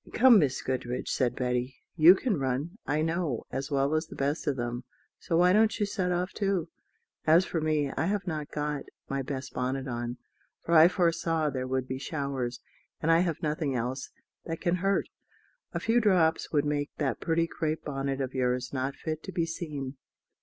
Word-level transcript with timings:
"Come, 0.13 0.39
Miss 0.39 0.63
Goodriche," 0.63 1.11
said 1.11 1.35
Betty; 1.35 1.75
"you 1.95 2.15
can 2.15 2.39
run, 2.39 2.79
I 2.87 3.03
know, 3.03 3.43
as 3.51 3.69
well 3.69 3.93
as 3.93 4.07
the 4.07 4.15
best 4.15 4.47
of 4.47 4.55
them, 4.55 4.83
so 5.19 5.37
why 5.37 5.53
don't 5.53 5.79
you 5.79 5.85
set 5.85 6.11
off 6.11 6.33
too? 6.33 6.69
As 7.27 7.45
for 7.45 7.61
me, 7.61 7.91
I 7.95 8.07
have 8.07 8.25
not 8.25 8.49
got 8.49 8.85
my 9.09 9.21
best 9.21 9.53
bonnet 9.53 9.87
on, 9.87 10.17
for 10.65 10.73
I 10.73 10.87
foresaw 10.87 11.51
there 11.51 11.67
would 11.67 11.87
be 11.87 11.99
showers, 11.99 12.61
and 12.99 13.11
I 13.11 13.19
have 13.19 13.43
nothing 13.43 13.75
else 13.75 14.09
that 14.45 14.59
can 14.59 14.77
hurt. 14.77 15.07
A 15.71 15.77
very 15.77 15.85
few 15.85 16.01
drops 16.01 16.51
would 16.51 16.65
make 16.65 16.89
that 16.97 17.19
pretty 17.19 17.45
crape 17.45 17.83
bonnet 17.85 18.21
of 18.21 18.33
yours 18.33 18.73
not 18.73 18.95
fit 18.95 19.21
to 19.25 19.31
be 19.31 19.45
seen." 19.45 19.97